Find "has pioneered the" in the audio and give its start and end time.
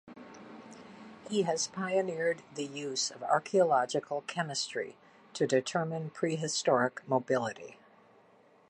1.43-2.65